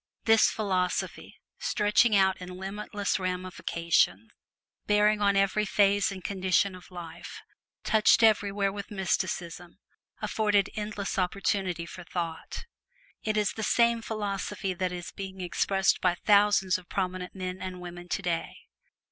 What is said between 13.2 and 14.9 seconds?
It is the same philosophy